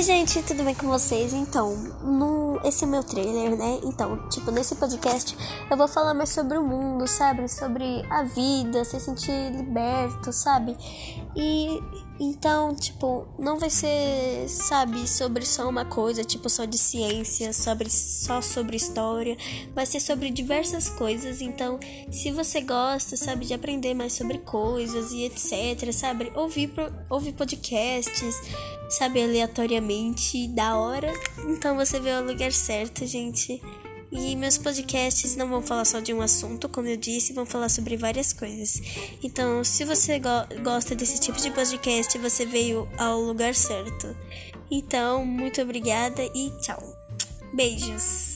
[0.00, 1.34] Oi, gente, tudo bem com vocês?
[1.34, 3.80] Então, no, esse é meu trailer, né?
[3.84, 5.36] Então, tipo, nesse podcast
[5.70, 7.46] eu vou falar mais sobre o mundo, sabe?
[7.50, 10.74] Sobre a vida, se sentir liberto, sabe?
[11.36, 11.82] E
[12.20, 17.88] então, tipo, não vai ser, sabe, sobre só uma coisa, tipo, só de ciência, sobre,
[17.88, 19.38] só sobre história.
[19.74, 21.40] Vai ser sobre diversas coisas.
[21.40, 21.80] Então,
[22.10, 26.30] se você gosta, sabe, de aprender mais sobre coisas e etc, sabe?
[26.36, 26.70] Ouvir,
[27.08, 28.36] ouvir podcasts
[28.90, 31.12] sabe, aleatoriamente, da hora.
[31.48, 33.62] Então você veio ao lugar certo, gente.
[34.12, 37.68] E meus podcasts não vão falar só de um assunto, como eu disse, vão falar
[37.68, 38.80] sobre várias coisas.
[39.22, 40.28] Então, se você go
[40.62, 44.16] gosta desse tipo de podcast, você veio ao lugar certo.
[44.70, 46.82] Então, muito obrigada e tchau.
[47.54, 48.29] Beijos.